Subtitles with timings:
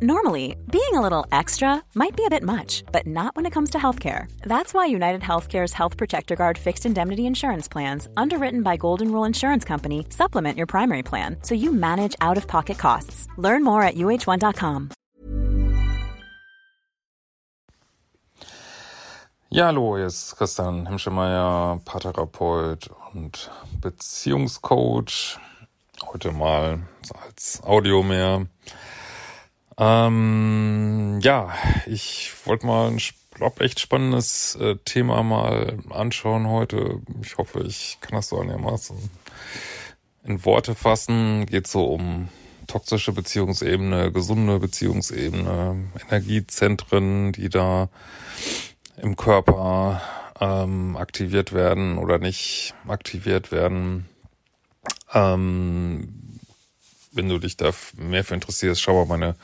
[0.00, 3.70] Normally, being a little extra might be a bit much, but not when it comes
[3.70, 4.30] to healthcare.
[4.42, 9.24] That's why United Healthcare's Health Protector Guard fixed indemnity insurance plans, underwritten by Golden Rule
[9.24, 13.26] Insurance Company, supplement your primary plan so you manage out of pocket costs.
[13.38, 14.90] Learn more at uh1.com.
[19.50, 25.40] Ja, hallo, hier ist Christian Hemschemeyer, Paartherapeut und Beziehungscoach.
[26.06, 26.82] Heute mal
[27.26, 28.46] als Audio mehr.
[29.78, 31.54] Ähm, ja,
[31.86, 33.00] ich wollte mal ein
[33.32, 37.00] glaub, echt spannendes äh, Thema mal anschauen heute.
[37.22, 38.96] Ich hoffe, ich kann das so einigermaßen
[40.24, 41.46] in Worte fassen.
[41.46, 42.28] Geht so um
[42.66, 45.76] toxische Beziehungsebene, gesunde Beziehungsebene,
[46.08, 47.88] Energiezentren, die da
[49.00, 50.02] im Körper
[50.40, 54.08] ähm, aktiviert werden oder nicht aktiviert werden.
[55.14, 56.27] Ähm,
[57.12, 59.36] wenn du dich da mehr für interessierst, schau mal meine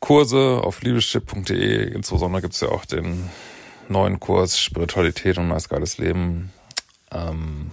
[0.00, 1.92] Kurse auf liebeschip.de.
[1.92, 3.30] Insbesondere gibt's ja auch den
[3.88, 6.52] neuen Kurs Spiritualität und ein geiles Leben.
[7.10, 7.70] Ähm,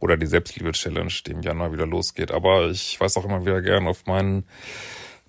[0.00, 2.32] oder die Selbstliebe-Challenge, die im Januar wieder losgeht.
[2.32, 4.44] Aber ich weise auch immer wieder gern auf meinen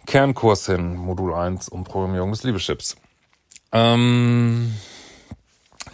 [0.07, 2.97] Kernkurs hin, Modul 1 um Programmierung des Liebeschips.
[3.71, 4.73] Ähm,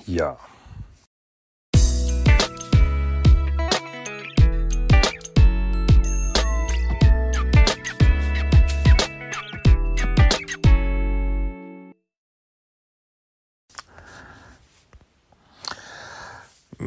[0.06, 0.38] ja.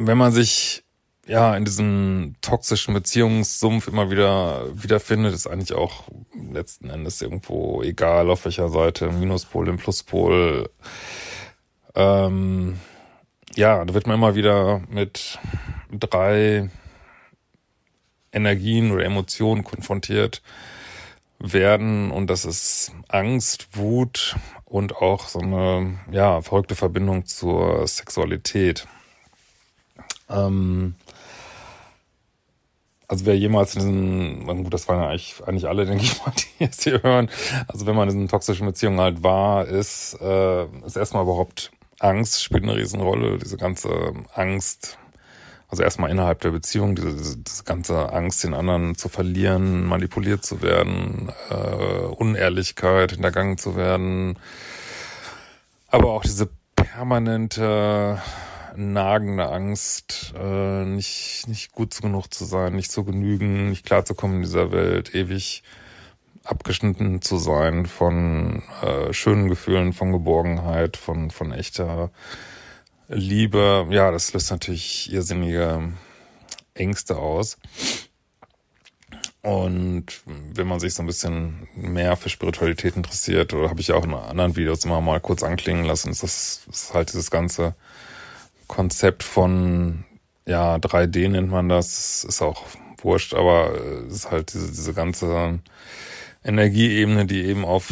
[0.07, 0.83] Wenn man sich
[1.25, 6.09] ja in diesem toxischen Beziehungssumpf immer wieder wiederfindet, ist eigentlich auch
[6.51, 10.69] letzten Endes irgendwo egal, auf welcher Seite, Minuspol, im Pluspol.
[11.95, 12.79] Ähm,
[13.55, 15.39] ja, da wird man immer wieder mit
[15.91, 16.69] drei
[18.31, 20.41] Energien oder Emotionen konfrontiert
[21.39, 28.87] werden und das ist Angst, Wut und auch so eine ja verrückte Verbindung zur Sexualität.
[30.33, 30.95] Ähm,
[33.07, 36.33] also wer jemals in diesen, gut, das waren ja eigentlich, eigentlich alle, denke ich mal,
[36.37, 37.29] die jetzt hier hören.
[37.67, 42.43] Also wenn man in diesen toxischen Beziehungen halt war, ist, äh, ist erstmal überhaupt Angst,
[42.43, 43.37] spielt eine Riesenrolle.
[43.37, 44.97] Diese ganze Angst,
[45.69, 50.43] also erstmal innerhalb der Beziehung, diese, diese, diese ganze Angst, den anderen zu verlieren, manipuliert
[50.43, 54.39] zu werden, äh, Unehrlichkeit, hintergangen zu werden.
[55.89, 58.19] Aber auch diese permanente
[58.75, 64.43] nagende Angst, äh, nicht, nicht gut genug zu sein, nicht zu genügen, nicht klarzukommen in
[64.43, 65.63] dieser Welt, ewig
[66.43, 72.11] abgeschnitten zu sein von äh, schönen Gefühlen, von Geborgenheit, von, von echter
[73.07, 73.87] Liebe.
[73.89, 75.93] Ja, das löst natürlich irrsinnige
[76.73, 77.57] Ängste aus.
[79.41, 84.05] Und wenn man sich so ein bisschen mehr für Spiritualität interessiert, oder habe ich auch
[84.05, 87.75] in anderen Videos immer mal kurz anklingen lassen, ist das ist halt dieses ganze
[88.73, 90.03] Konzept von,
[90.47, 92.63] ja, 3D nennt man das, ist auch
[93.03, 93.71] wurscht, aber
[94.07, 95.59] es ist halt diese, diese ganze
[96.43, 97.87] Energieebene, die eben auf,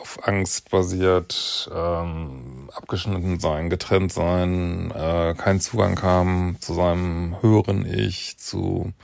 [0.00, 7.84] auf Angst basiert, ähm, abgeschnitten sein, getrennt sein, äh, keinen Zugang haben zu seinem höheren
[7.84, 8.94] Ich, zu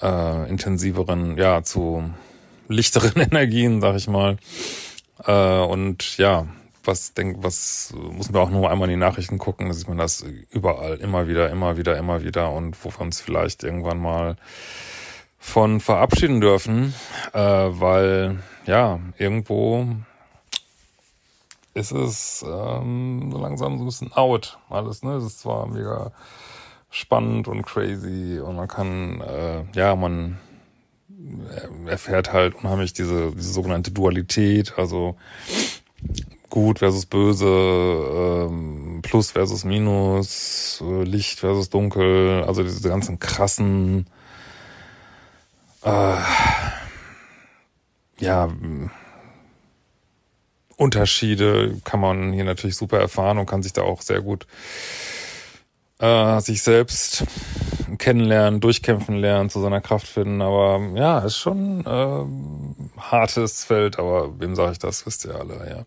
[0.00, 2.08] äh, intensiveren, ja, zu
[2.68, 4.36] lichteren Energien, sag ich mal.
[5.24, 6.46] Äh, und ja,
[6.86, 9.98] was denk, was muss man auch nur einmal in die Nachrichten gucken, da sieht man
[9.98, 14.36] das überall, immer wieder, immer wieder, immer wieder und wo wir uns vielleicht irgendwann mal
[15.38, 16.94] von verabschieden dürfen,
[17.32, 19.86] äh, weil ja, irgendwo
[21.74, 25.16] ist es ähm, so langsam so ein bisschen out alles, ne?
[25.16, 26.10] Es ist zwar mega
[26.90, 30.38] spannend und crazy und man kann, äh, ja, man
[31.86, 35.16] erfährt halt unheimlich diese, diese sogenannte Dualität, also
[36.50, 44.06] Gut versus Böse, ähm, Plus versus Minus, äh, Licht versus Dunkel, also diese ganzen krassen,
[45.82, 46.16] äh,
[48.18, 48.48] ja,
[50.76, 54.46] Unterschiede kann man hier natürlich super erfahren und kann sich da auch sehr gut
[55.98, 57.24] äh, sich selbst
[57.98, 60.42] kennenlernen, durchkämpfen lernen, zu seiner Kraft finden.
[60.42, 65.54] Aber ja, ist schon äh, hartes Feld, aber wem sage ich das, wisst ihr alle,
[65.68, 65.84] ja.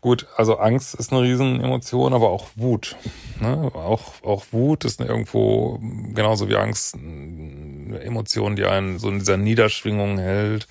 [0.00, 2.94] Gut, also Angst ist eine Riesenemotion, aber auch Wut.
[3.40, 3.70] Ne?
[3.74, 5.80] Auch, auch Wut ist irgendwo
[6.14, 10.68] genauso wie Angst eine Emotion, die einen so in dieser Niederschwingung hält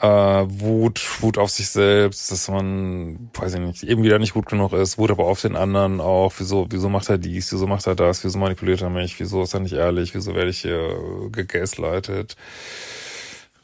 [0.00, 4.46] äh, Wut, Wut auf sich selbst, dass man, weiß ich nicht, eben wieder nicht gut
[4.46, 7.86] genug ist, Wut aber auf den anderen auch, wieso, wieso macht er dies, wieso macht
[7.86, 11.28] er das, wieso manipuliert er mich, wieso ist er nicht ehrlich, wieso werde ich hier
[11.32, 12.36] gegaslightet,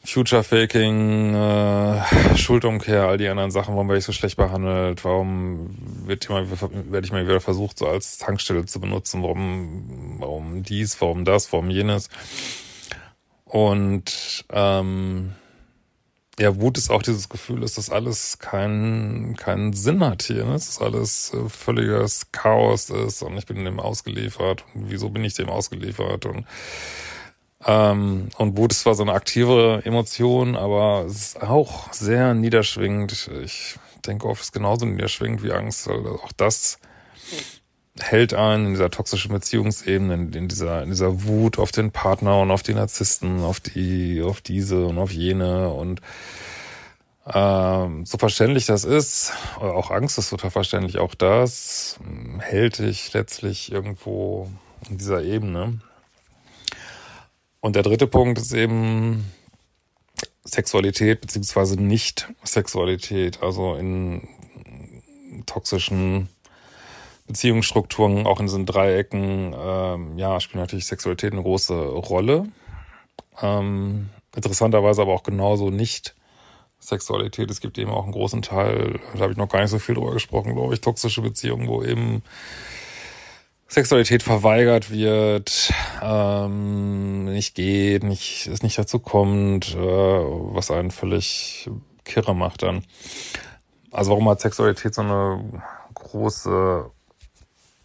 [0.03, 5.75] Future Faking, äh, Schuldumkehr, all die anderen Sachen, warum werde ich so schlecht behandelt, warum
[6.05, 11.01] wird immer, werde ich mal wieder versucht, so als Tankstelle zu benutzen, warum, warum dies,
[11.01, 12.09] warum das, warum jenes.
[13.43, 15.33] Und ähm,
[16.39, 20.45] ja, Wut ist auch dieses Gefühl, dass das alles keinen keinen Sinn hat hier.
[20.45, 20.53] Ne?
[20.53, 24.63] Dass das alles äh, völliges Chaos ist und ich bin dem ausgeliefert.
[24.73, 26.25] Und wieso bin ich dem ausgeliefert?
[26.25, 26.45] Und
[27.65, 33.29] ähm, und Wut ist zwar so eine aktive Emotion, aber es ist auch sehr niederschwingend.
[33.43, 33.75] Ich
[34.05, 35.87] denke oft, es ist genauso niederschwingend wie Angst.
[35.87, 36.79] Also auch das
[37.99, 42.51] hält einen in dieser toxischen Beziehungsebene, in dieser, in dieser Wut auf den Partner und
[42.51, 46.01] auf die Narzissten, auf die, auf diese und auf jene und
[47.33, 51.99] ähm, so verständlich das ist, auch Angst ist total verständlich, auch das
[52.39, 54.49] hält dich letztlich irgendwo
[54.89, 55.81] in dieser Ebene.
[57.59, 59.25] Und der dritte Punkt ist eben
[60.45, 64.25] Sexualität beziehungsweise Nicht-Sexualität, also in
[65.45, 66.29] toxischen
[67.27, 72.47] Beziehungsstrukturen, auch in diesen Dreiecken, ähm, ja, spielt natürlich Sexualität eine große Rolle.
[73.41, 76.15] Ähm, interessanterweise aber auch genauso nicht
[76.79, 77.51] Sexualität.
[77.51, 79.95] Es gibt eben auch einen großen Teil, da habe ich noch gar nicht so viel
[79.95, 82.23] drüber gesprochen, glaube ich, toxische Beziehungen, wo eben
[83.67, 91.69] Sexualität verweigert wird, ähm, nicht geht, nicht, es nicht dazu kommt, äh, was einen völlig
[92.05, 92.85] kirre macht dann.
[93.91, 95.61] Also warum hat Sexualität so eine
[95.93, 96.89] große,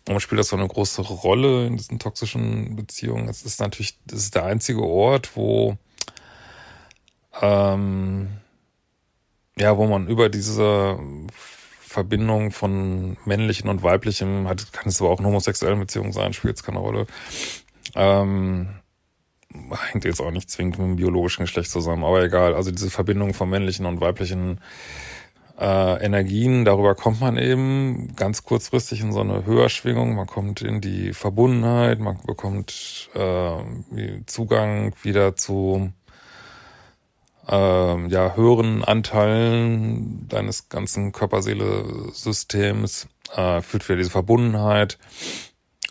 [0.07, 3.29] warum spielt das so eine große Rolle in diesen toxischen Beziehungen?
[3.29, 5.77] Es ist natürlich, das ist der einzige Ort, wo
[7.41, 8.29] ähm,
[9.57, 10.99] ja, wo man über diese
[11.81, 16.57] Verbindung von männlichen und weiblichem, hat, kann es aber auch in homosexuellen Beziehungen sein, spielt
[16.57, 17.07] es keine Rolle.
[17.95, 18.69] Ähm,
[19.91, 22.55] hängt jetzt auch nicht zwingend mit dem biologischen Geschlecht zusammen, aber egal.
[22.55, 24.61] Also diese Verbindung von männlichen und weiblichen
[25.63, 30.17] äh, Energien, darüber kommt man eben ganz kurzfristig in so eine Höherschwingung.
[30.17, 33.59] Man kommt in die Verbundenheit, man bekommt äh,
[34.27, 35.93] Zugang wieder zu
[37.49, 43.07] ähm, ja, höheren Anteilen deines ganzen Körperseele-Systems,
[43.37, 44.99] äh, führt wieder diese Verbundenheit.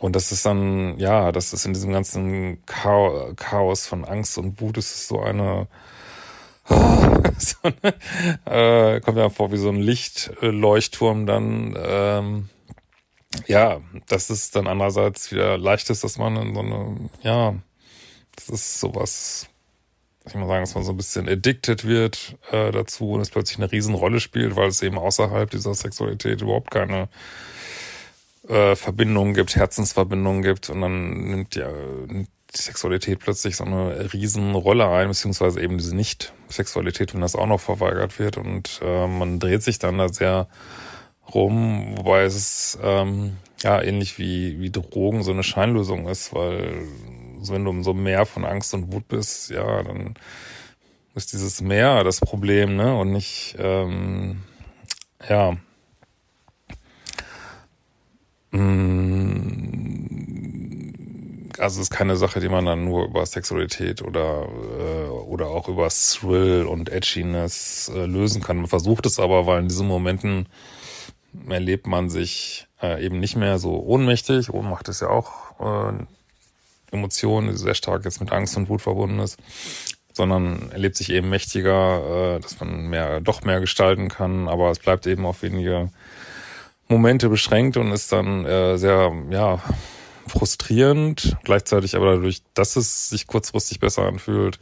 [0.01, 4.77] Und das ist dann, ja, das ist in diesem ganzen Chaos von Angst und Wut,
[4.77, 5.67] ist es so eine,
[7.37, 12.49] so eine äh, kommt ja vor wie so ein Lichtleuchtturm dann, ähm,
[13.47, 17.55] ja, das ist dann andererseits wieder leicht ist, dass man in so eine, ja,
[18.35, 19.51] das ist sowas
[20.27, 23.57] ich mal sagen, dass man so ein bisschen addicted wird äh, dazu und es plötzlich
[23.57, 27.09] eine Riesenrolle spielt, weil es eben außerhalb dieser Sexualität überhaupt keine
[28.47, 31.71] äh, Verbindungen gibt, Herzensverbindungen gibt und dann nimmt ja
[32.07, 37.47] nimmt die Sexualität plötzlich so eine Riesenrolle ein, beziehungsweise eben diese Nicht-Sexualität, wenn das auch
[37.47, 40.47] noch verweigert wird und äh, man dreht sich dann da sehr
[41.33, 46.87] rum, wobei es ähm, ja ähnlich wie, wie Drogen so eine Scheinlösung ist, weil
[47.49, 50.15] wenn du um so mehr von Angst und Wut bist, ja, dann
[51.15, 52.95] ist dieses Mehr das Problem, ne?
[52.95, 54.43] Und nicht, ähm,
[55.27, 55.57] ja.
[58.51, 59.20] Mm,
[61.61, 64.47] also es ist keine Sache, die man dann nur über Sexualität oder
[64.79, 68.57] äh, oder auch über Thrill und Edginess äh, lösen kann.
[68.57, 70.47] Man versucht es aber, weil in diesen Momenten
[71.47, 74.53] erlebt man sich äh, eben nicht mehr so ohnmächtig.
[74.53, 75.93] Ohnmacht ist ja auch äh,
[76.91, 79.37] Emotion, die sehr stark jetzt mit Angst und Wut verbunden ist,
[80.13, 84.79] sondern erlebt sich eben mächtiger, äh, dass man mehr, doch mehr gestalten kann, aber es
[84.79, 85.89] bleibt eben auf wenige
[86.89, 89.59] Momente beschränkt und ist dann äh, sehr, ja,
[90.31, 94.59] frustrierend, gleichzeitig aber dadurch, dass es sich kurzfristig besser anfühlt,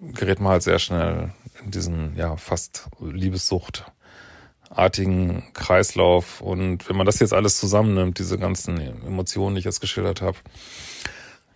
[0.00, 1.32] gerät man halt sehr schnell
[1.62, 6.40] in diesen, ja, fast Liebessuchtartigen Kreislauf.
[6.40, 10.38] Und wenn man das jetzt alles zusammennimmt, diese ganzen Emotionen, die ich jetzt geschildert habe,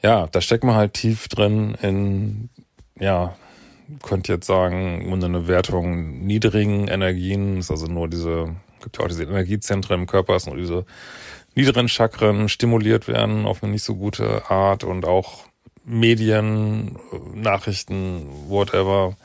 [0.02, 2.50] ja, da steckt man halt tief drin in,
[2.98, 3.36] ja,
[4.02, 9.08] könnte jetzt sagen, unter eine Wertung niedrigen Energien, ist also nur diese, gibt ja auch
[9.08, 10.86] diese Energiezentren im Körper, ist nur diese
[11.54, 15.44] niederen Chakren stimuliert werden auf eine nicht so gute Art und auch
[15.84, 16.98] Medien,
[17.34, 19.16] Nachrichten, whatever,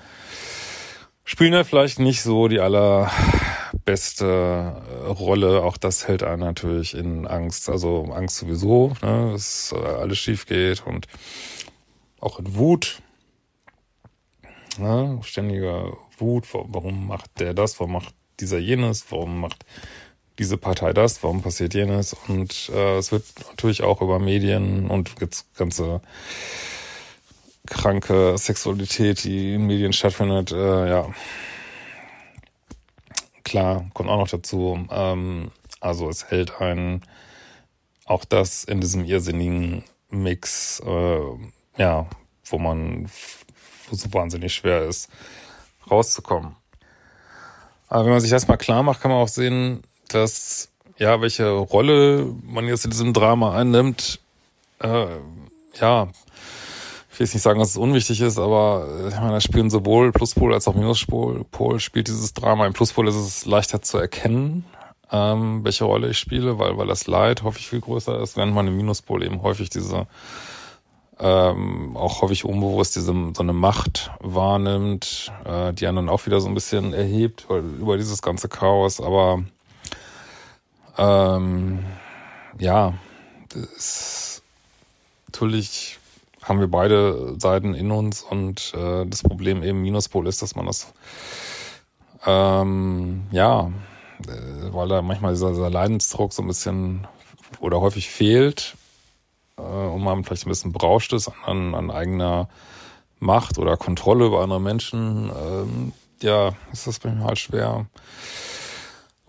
[1.23, 3.11] spielen ja vielleicht nicht so die aller
[3.85, 5.63] beste äh, Rolle.
[5.63, 7.69] Auch das hält einen natürlich in Angst.
[7.69, 11.07] Also Angst sowieso, ne, dass äh, alles schief geht und
[12.19, 13.01] auch in Wut.
[14.77, 16.45] Ne, ständige Wut.
[16.51, 17.79] Warum macht der das?
[17.79, 19.11] Warum macht dieser jenes?
[19.11, 19.65] Warum macht
[20.39, 21.21] diese Partei das?
[21.21, 22.15] Warum passiert jenes?
[22.27, 25.11] Und äh, es wird natürlich auch über Medien und
[25.55, 26.01] ganze
[27.67, 31.07] kranke Sexualität, die in Medien stattfindet, äh, ja.
[33.43, 34.87] Klar, kommt auch noch dazu.
[34.89, 37.03] Ähm, also es hält einen
[38.05, 41.21] auch das in diesem irrsinnigen Mix, äh,
[41.77, 42.07] ja,
[42.45, 43.09] wo man
[43.89, 45.09] wo so wahnsinnig schwer ist,
[45.89, 46.55] rauszukommen.
[47.87, 51.49] Aber wenn man sich das mal klar macht, kann man auch sehen, dass ja, welche
[51.49, 54.19] Rolle man jetzt in diesem Drama einnimmt,
[54.79, 55.07] äh,
[55.79, 56.09] ja,
[57.11, 59.69] ich will jetzt nicht sagen, dass es unwichtig ist, aber äh, ich meine, da spielen
[59.69, 62.65] sowohl Pluspol als auch Minuspol Pol spielt dieses Drama.
[62.67, 64.65] Im Pluspol ist es leichter zu erkennen,
[65.11, 68.67] ähm, welche Rolle ich spiele, weil, weil das Leid häufig viel größer ist, während man
[68.67, 70.07] im Minuspol eben häufig diese
[71.21, 76.39] ähm, auch häufig unbewusst diese so eine Macht wahrnimmt, äh, die einen dann auch wieder
[76.39, 79.01] so ein bisschen erhebt über dieses ganze Chaos.
[79.01, 79.43] Aber
[80.97, 81.85] ähm,
[82.57, 82.93] ja,
[83.49, 84.41] das
[85.27, 85.99] natürlich
[86.43, 90.65] haben wir beide Seiten in uns und äh, das Problem eben Minuspol ist, dass man
[90.65, 90.93] das
[92.25, 93.71] ähm, ja,
[94.27, 97.07] äh, weil da manchmal dieser, dieser Leidensdruck so ein bisschen
[97.59, 98.75] oder häufig fehlt
[99.57, 102.49] äh, und man vielleicht ein bisschen berauscht ist an, an eigener
[103.19, 107.85] Macht oder Kontrolle über andere Menschen, ähm, ja, ist das mir halt schwer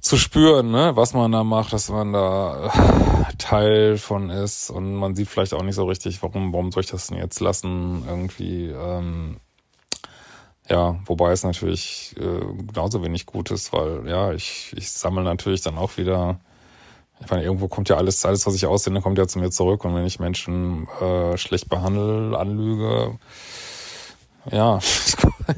[0.01, 4.71] zu spüren, ne, was man da macht, dass man da äh, Teil von ist.
[4.71, 7.41] Und man sieht vielleicht auch nicht so richtig, warum, warum soll ich das denn jetzt
[7.41, 9.37] lassen, irgendwie, ähm,
[10.69, 15.63] ja, wobei es natürlich äh, genauso wenig gut ist, weil ja, ich, ich sammle natürlich
[15.63, 16.39] dann auch wieder.
[17.23, 19.85] Ich meine, irgendwo kommt ja alles, alles, was ich aussende, kommt ja zu mir zurück.
[19.85, 23.19] Und wenn ich Menschen äh, schlecht behandle, anlüge,
[24.51, 24.79] ja,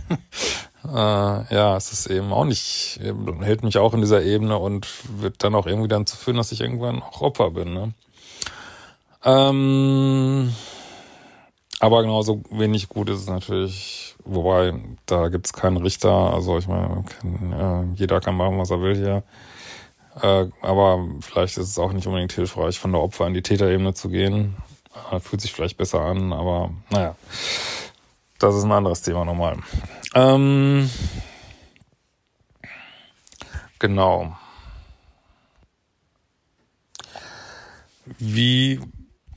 [0.84, 3.00] äh, ja, es ist eben auch nicht,
[3.40, 4.88] hält mich auch in dieser Ebene und
[5.20, 7.72] wird dann auch irgendwie dann zu führen, dass ich irgendwann auch Opfer bin.
[7.72, 7.92] Ne?
[9.24, 10.52] Ähm,
[11.78, 14.74] aber genauso wenig gut ist es natürlich, wobei
[15.06, 16.12] da gibt es keinen Richter.
[16.12, 19.22] Also ich meine, kann, äh, jeder kann machen, was er will hier.
[20.20, 23.94] Äh, aber vielleicht ist es auch nicht unbedingt hilfreich, von der Opfer in die Täterebene
[23.94, 24.56] zu gehen.
[25.10, 27.16] Äh, fühlt sich vielleicht besser an, aber naja,
[28.38, 29.56] das ist ein anderes Thema nochmal.
[30.14, 30.90] Ähm,
[33.78, 34.36] genau.
[38.18, 38.80] Wie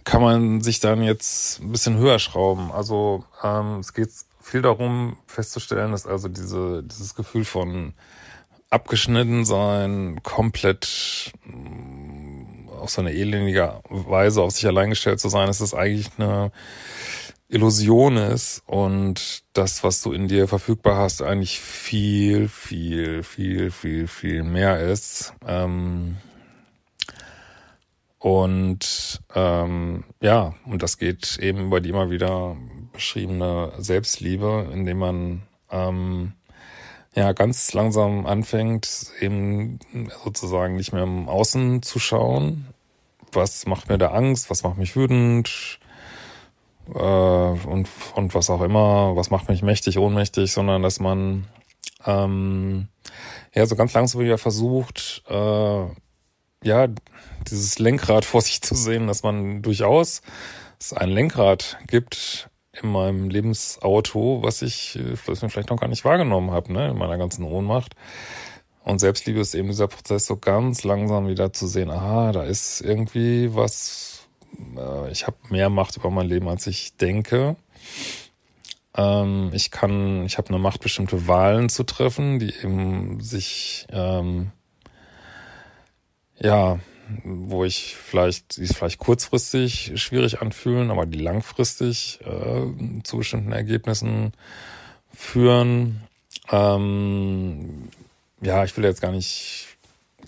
[0.04, 2.72] kann man sich dann jetzt ein bisschen höher schrauben?
[2.72, 4.10] Also ähm, es geht
[4.42, 7.94] viel darum festzustellen, dass also diese, dieses Gefühl von
[8.70, 15.48] abgeschnitten sein, komplett mm, auf so eine elendige Weise auf sich allein gestellt zu sein,
[15.48, 16.52] dass es eigentlich eine
[17.48, 24.08] Illusion ist und das, was du in dir verfügbar hast, eigentlich viel, viel, viel, viel,
[24.08, 25.34] viel mehr ist.
[25.46, 26.18] Ähm
[28.18, 32.58] und ähm, ja, und das geht eben über die immer wieder
[32.92, 36.34] beschriebene Selbstliebe, indem man ähm,
[37.14, 39.78] ja ganz langsam anfängt, eben
[40.24, 42.66] sozusagen nicht mehr im Außen zu schauen.
[43.32, 44.50] Was macht mir da Angst?
[44.50, 45.80] Was macht mich wütend?
[46.94, 51.48] Äh, und, und was auch immer, was macht mich mächtig, ohnmächtig, sondern dass man
[52.06, 52.88] ähm,
[53.54, 55.86] ja so ganz langsam wieder versucht, äh,
[56.64, 56.88] ja,
[57.50, 60.22] dieses Lenkrad vor sich zu sehen, dass man durchaus
[60.80, 62.50] es ein Lenkrad gibt,
[62.82, 66.98] in meinem Lebensauto, was ich, was ich vielleicht noch gar nicht wahrgenommen habe, ne, in
[66.98, 67.96] meiner ganzen Ohnmacht.
[68.84, 72.82] Und Selbstliebe ist eben dieser Prozess, so ganz langsam wieder zu sehen, aha, da ist
[72.82, 74.15] irgendwie was,
[74.78, 77.56] äh, ich habe mehr Macht über mein Leben, als ich denke.
[78.96, 84.52] Ähm, ich kann, ich habe eine Macht, bestimmte Wahlen zu treffen, die eben sich, ähm,
[86.40, 86.80] ja,
[87.24, 93.52] wo ich vielleicht, die es vielleicht kurzfristig schwierig anfühlen, aber die langfristig äh, zu bestimmten
[93.52, 94.34] Ergebnissen
[95.14, 96.02] führen.
[96.52, 97.90] Ähm,
[98.42, 99.75] ja, ich will jetzt gar nicht,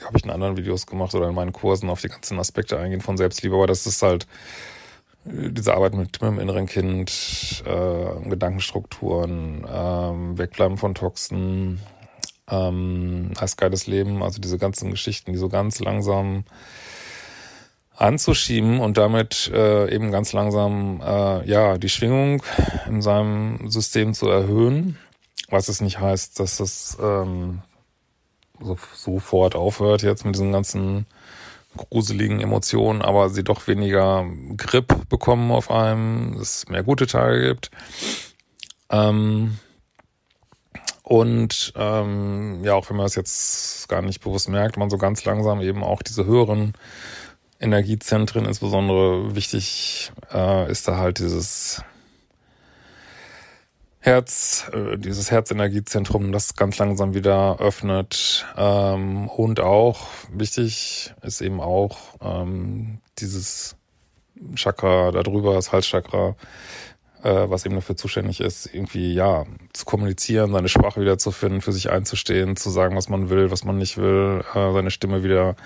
[0.03, 3.01] habe ich in anderen Videos gemacht oder in meinen Kursen auf die ganzen Aspekte eingehen
[3.01, 4.27] von Selbstliebe, aber das ist halt
[5.25, 11.79] äh, diese Arbeit mit, mit dem inneren Kind, äh, Gedankenstrukturen, äh, Wegbleiben von Toxen,
[12.49, 16.45] ähm, als geiles Leben, also diese ganzen Geschichten, die so ganz langsam
[17.95, 22.43] anzuschieben und damit äh, eben ganz langsam äh, ja die Schwingung
[22.87, 24.97] in seinem System zu erhöhen,
[25.49, 27.63] was es nicht heißt, dass es ähm,
[28.61, 31.05] so, sofort aufhört jetzt mit diesen ganzen
[31.75, 34.25] gruseligen Emotionen, aber sie doch weniger
[34.57, 37.71] Grip bekommen auf einem, es mehr gute Tage gibt.
[38.89, 39.59] Ähm,
[41.03, 45.23] und ähm, ja, auch wenn man es jetzt gar nicht bewusst merkt, man so ganz
[45.23, 46.73] langsam eben auch diese höheren
[47.59, 51.81] Energiezentren, insbesondere wichtig äh, ist da halt dieses
[54.07, 58.45] Herz, äh, dieses Herzenergiezentrum, das ganz langsam wieder öffnet.
[58.55, 63.75] Ähm, und auch wichtig ist eben auch ähm, dieses
[64.55, 66.37] Chakra darüber, das Halschakra,
[67.21, 71.59] äh, was eben dafür zuständig ist, irgendwie ja zu kommunizieren, seine Sprache wieder zu finden,
[71.59, 75.21] für sich einzustehen, zu sagen, was man will, was man nicht will, äh, seine Stimme
[75.21, 75.57] wieder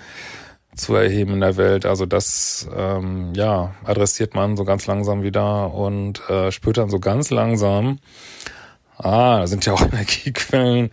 [0.74, 1.86] zu erheben in der Welt.
[1.86, 6.98] Also das ähm, ja adressiert man so ganz langsam wieder und äh, spürt dann so
[6.98, 7.98] ganz langsam,
[8.96, 10.90] ah, da sind ja auch Energiequellen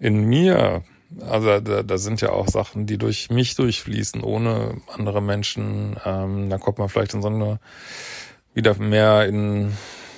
[0.00, 0.82] in mir.
[1.28, 5.96] Also da, da sind ja auch Sachen, die durch mich durchfließen, ohne andere Menschen.
[6.04, 7.58] Ähm, da kommt man vielleicht in so eine
[8.52, 9.72] wieder mehr in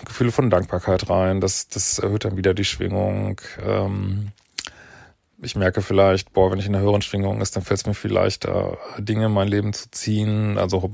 [0.05, 1.40] Gefühle von Dankbarkeit rein.
[1.40, 3.40] Das, das erhöht dann wieder die Schwingung.
[3.64, 4.28] Ähm,
[5.40, 7.95] ich merke vielleicht, boah, wenn ich in einer höheren Schwingung ist, dann fällt es mir
[7.95, 10.59] viel leichter, Dinge in mein Leben zu ziehen.
[10.59, 10.90] Also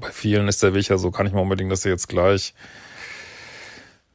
[0.00, 2.54] bei vielen ist der Weg ja so, kann ich mal unbedingt, dass sie jetzt gleich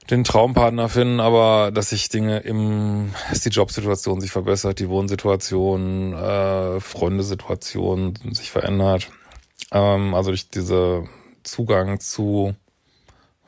[0.10, 6.13] den Traumpartner finden, aber dass sich Dinge im, dass die Jobsituation sich verbessert, die Wohnsituation,
[6.13, 9.10] äh, Freundesituation sich verändert.
[9.72, 11.06] Ähm, also durch diese
[11.44, 12.56] Zugang zu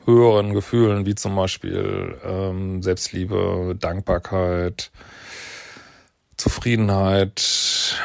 [0.06, 4.90] höheren Gefühlen, wie zum Beispiel ähm, Selbstliebe, Dankbarkeit,
[6.36, 7.96] Zufriedenheit,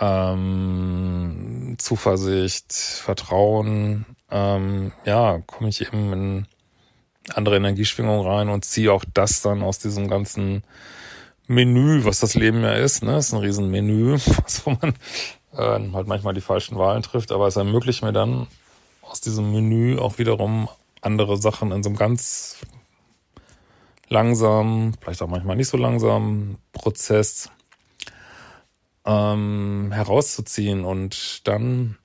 [0.00, 6.46] ähm, Zuversicht, Vertrauen, ähm, ja, komme ich eben in
[7.34, 10.62] andere Energieschwingungen rein und ziehe auch das dann aus diesem ganzen
[11.46, 13.02] Menü, was das Leben ja ist.
[13.02, 13.16] Ne?
[13.18, 14.18] Ist ein riesen Menü,
[14.64, 14.94] wo man
[15.52, 18.46] äh, halt manchmal die falschen Wahlen trifft, aber es ermöglicht mir dann
[19.02, 20.68] aus diesem Menü auch wiederum
[21.00, 22.56] andere Sachen in so einem ganz
[24.08, 27.50] langsam, vielleicht auch manchmal nicht so langsam Prozess
[29.08, 30.84] ähm, herauszuziehen.
[30.84, 31.96] Und dann,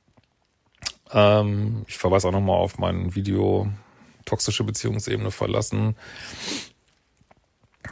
[1.12, 3.68] ähm, ich verweise auch nochmal auf mein Video
[4.26, 5.96] toxische Beziehungsebene verlassen,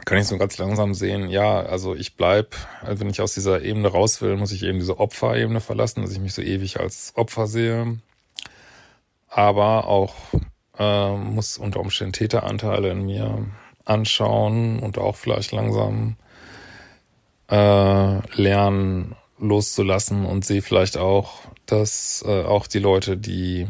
[0.06, 3.62] kann ich so ganz langsam sehen, ja, also ich bleib, also wenn ich aus dieser
[3.62, 7.12] Ebene raus will, muss ich eben diese Opferebene verlassen, dass ich mich so ewig als
[7.14, 7.98] Opfer sehe.
[9.28, 10.14] Aber auch
[10.78, 13.46] äh, muss unter Umständen Täteranteile in mir
[13.84, 16.16] anschauen und auch vielleicht langsam
[17.52, 23.66] äh, lernen loszulassen und sehe vielleicht auch, dass äh, auch die Leute, die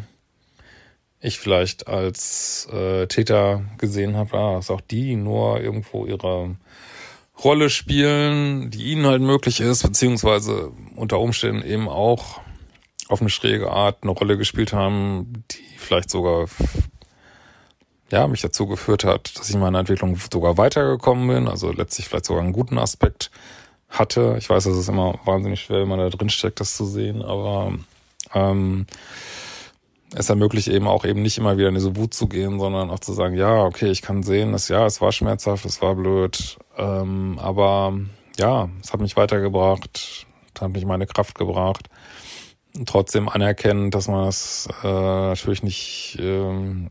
[1.21, 6.57] ich vielleicht als äh, Täter gesehen habe, ah, dass auch die nur irgendwo ihre
[7.42, 12.40] Rolle spielen, die ihnen halt möglich ist, beziehungsweise unter Umständen eben auch
[13.09, 16.47] auf eine schräge Art eine Rolle gespielt haben, die vielleicht sogar
[18.12, 22.09] ja, mich dazu geführt hat, dass ich in meiner Entwicklung sogar weitergekommen bin, also letztlich
[22.09, 23.31] vielleicht sogar einen guten Aspekt
[23.93, 24.37] hatte.
[24.39, 27.23] Ich weiß, es ist immer wahnsinnig schwer, wenn man da drin steckt, das zu sehen,
[27.23, 27.75] aber
[28.35, 28.87] ähm,
[30.15, 33.01] es ermöglicht eben auch eben nicht immer wieder in diese Wut zu gehen, sondern auch
[33.01, 36.59] zu sagen, ja, okay, ich kann sehen, dass ja, es war schmerzhaft, es war blöd,
[36.77, 37.99] ähm, aber
[38.39, 40.27] ja, es hat mich weitergebracht,
[40.61, 41.89] hat mich meine Kraft gebracht.
[42.87, 46.91] Trotzdem anerkennen, dass man es äh, natürlich nicht ähm,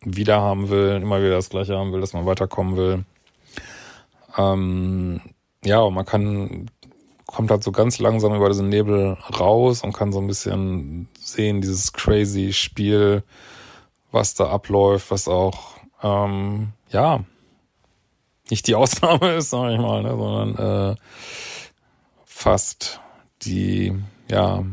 [0.00, 3.04] wieder haben will, immer wieder das Gleiche haben will, dass man weiterkommen will.
[4.36, 5.20] Ähm,
[5.68, 6.70] ja, und man kann,
[7.26, 11.60] kommt halt so ganz langsam über diesen Nebel raus und kann so ein bisschen sehen,
[11.60, 13.22] dieses crazy Spiel,
[14.10, 17.22] was da abläuft, was auch, ähm, ja,
[18.50, 20.96] nicht die Ausnahme ist, sag ich mal, ne, sondern äh,
[22.24, 23.00] fast
[23.42, 23.94] die,
[24.30, 24.64] ja,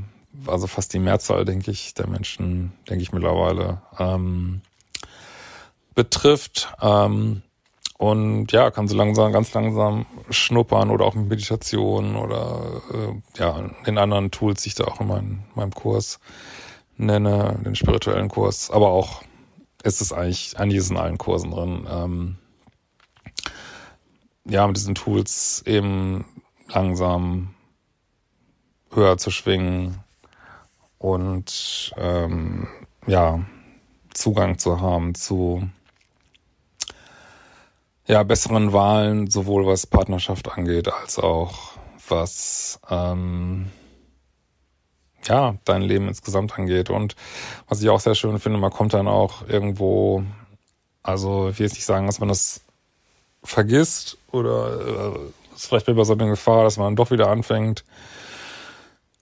[0.48, 4.62] also fast die Mehrzahl, denke ich, der Menschen, denke ich mittlerweile, ähm,
[5.94, 6.74] betrifft.
[6.82, 7.42] Ähm,
[7.98, 13.70] und ja, kann so langsam, ganz langsam schnuppern oder auch mit Meditation oder äh, ja,
[13.88, 16.20] den anderen Tools, die ich da auch in meinem, meinem Kurs
[16.98, 18.70] nenne, den spirituellen Kurs.
[18.70, 19.24] Aber auch
[19.84, 21.88] ist es eigentlich, eigentlich ist in allen Kursen drin.
[21.90, 22.36] Ähm,
[24.46, 26.26] ja, mit diesen Tools eben
[26.68, 27.54] langsam
[28.92, 30.00] höher zu schwingen
[30.98, 32.68] und ähm,
[33.08, 33.40] ja,
[34.14, 35.70] Zugang zu haben zu
[38.08, 41.72] ja, besseren Wahlen, sowohl was Partnerschaft angeht, als auch
[42.08, 43.72] was ähm,
[45.28, 46.90] ja, dein Leben insgesamt angeht.
[46.90, 47.16] Und
[47.68, 50.24] was ich auch sehr schön finde, man kommt dann auch irgendwo,
[51.02, 52.62] also ich will jetzt nicht sagen, dass man das
[53.44, 57.86] vergisst oder äh, ist vielleicht bei so eine Gefahr, dass man doch wieder anfängt,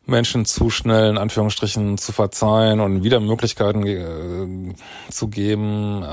[0.05, 4.75] Menschen zu schnell in Anführungsstrichen zu verzeihen und wieder Möglichkeiten äh,
[5.09, 6.05] zu geben, äh,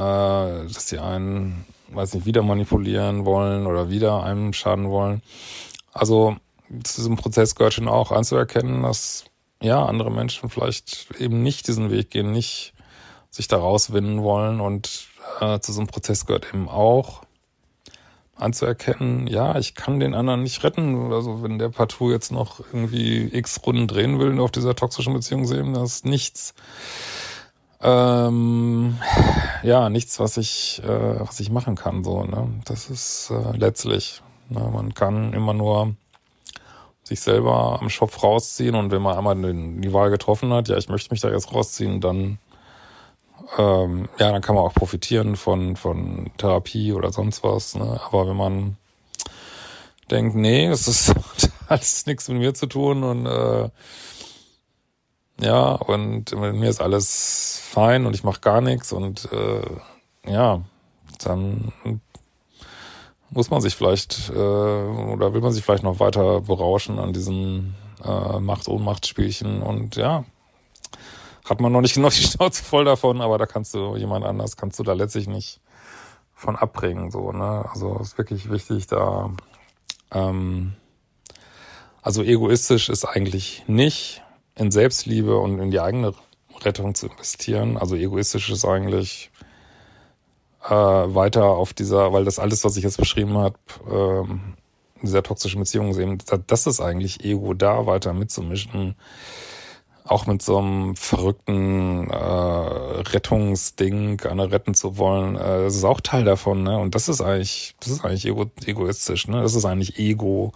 [0.72, 5.22] dass sie einen weiß nicht, wieder manipulieren wollen oder wieder einem schaden wollen.
[5.92, 6.36] Also
[6.84, 9.24] zu diesem Prozess gehört schon auch anzuerkennen, dass
[9.62, 12.72] ja andere Menschen vielleicht eben nicht diesen Weg gehen, nicht
[13.30, 15.08] sich da rauswinden wollen und
[15.40, 17.22] äh, zu einem Prozess gehört eben auch
[18.40, 21.12] anzuerkennen, ja, ich kann den anderen nicht retten.
[21.12, 25.78] Also wenn der partout jetzt noch irgendwie x Runden drehen will auf dieser toxischen Beziehungsebene,
[25.78, 26.54] das ist nichts,
[27.82, 28.98] ähm,
[29.62, 32.04] ja, nichts, was ich, äh, was ich machen kann.
[32.04, 32.48] So, ne?
[32.64, 34.22] Das ist äh, letztlich.
[34.48, 34.60] Ne?
[34.72, 35.94] Man kann immer nur
[37.02, 40.88] sich selber am Schopf rausziehen und wenn man einmal die Wahl getroffen hat, ja, ich
[40.88, 42.38] möchte mich da jetzt rausziehen, dann
[43.58, 47.74] ähm, ja, dann kann man auch profitieren von, von Therapie oder sonst was.
[47.74, 48.00] Ne?
[48.06, 48.76] Aber wenn man
[50.10, 51.14] denkt, nee, es ist
[51.68, 53.68] alles nichts mit mir zu tun und äh,
[55.40, 60.62] ja, und mit mir ist alles fein und ich mache gar nichts und äh, ja,
[61.18, 61.72] dann
[63.30, 67.74] muss man sich vielleicht äh, oder will man sich vielleicht noch weiter berauschen an diesen
[68.04, 70.24] äh, Macht-Ohnmacht-Spielchen und ja,
[71.44, 74.56] hat man noch nicht noch die Schnauze voll davon, aber da kannst du jemand anders,
[74.56, 75.60] kannst du da letztlich nicht
[76.34, 77.66] von abbringen, so, ne?
[77.70, 79.30] Also ist wirklich wichtig, da,
[80.10, 80.74] ähm,
[82.02, 84.22] also egoistisch ist eigentlich nicht
[84.60, 86.14] in Selbstliebe und in die eigene
[86.62, 87.76] Rettung zu investieren.
[87.76, 89.30] Also egoistisch ist eigentlich
[90.64, 93.56] äh, weiter auf dieser, weil das alles, was ich jetzt beschrieben habe,
[93.90, 94.54] ähm,
[95.02, 98.96] dieser toxischen Beziehung eben, das ist eigentlich Ego, da weiter mitzumischen
[100.04, 106.00] auch mit so einem verrückten äh, Rettungsding, einer retten zu wollen, äh, das ist auch
[106.00, 106.78] Teil davon, ne?
[106.78, 109.40] Und das ist eigentlich, das ist eigentlich ego, egoistisch, ne?
[109.40, 110.52] Das ist eigentlich Ego.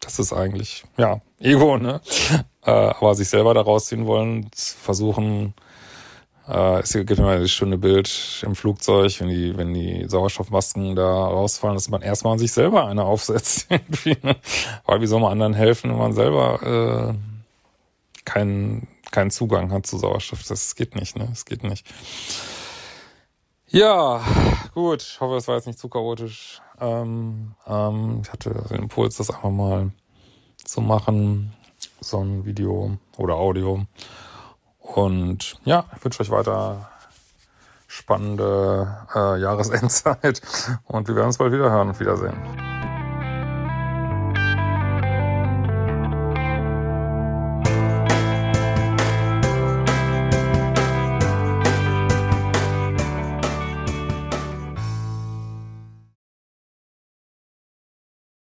[0.00, 2.00] das ist eigentlich ja Ego, ne?
[2.66, 5.54] Äh, aber sich selber da rausziehen wollen, versuchen
[6.48, 11.26] äh, es gibt immer das schöne Bild im Flugzeug, wenn die, wenn die Sauerstoffmasken da
[11.26, 13.66] rausfallen, dass man erstmal an sich selber eine aufsetzt.
[13.70, 14.36] Irgendwie, ne?
[14.86, 17.14] Weil wie soll man anderen helfen, wenn man selber äh,
[18.24, 20.42] keinen keinen Zugang hat zu Sauerstoff?
[20.44, 21.26] Das geht nicht, ne?
[21.28, 21.86] Das geht nicht.
[23.68, 24.22] Ja,
[24.74, 25.02] gut.
[25.02, 26.62] Ich hoffe, es war jetzt nicht zu chaotisch.
[26.80, 29.90] Ähm, ähm, ich hatte den Impuls, das einfach mal
[30.64, 31.52] zu machen.
[32.00, 33.86] So ein Video oder Audio.
[34.78, 36.88] Und ja, ich wünsche euch weiter
[37.86, 40.42] spannende äh, Jahresendzeit
[40.84, 42.67] und wir werden uns bald wieder hören und wiedersehen.